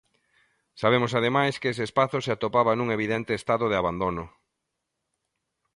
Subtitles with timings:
[0.81, 4.23] Sabemos, ademais, que ese espazo se atopaba nun evidente estado de abandono.